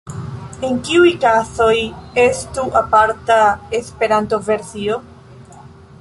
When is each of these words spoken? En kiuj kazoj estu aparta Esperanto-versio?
En 0.67 0.79
kiuj 0.87 1.11
kazoj 1.25 1.75
estu 2.23 2.65
aparta 2.81 3.37
Esperanto-versio? 3.81 4.99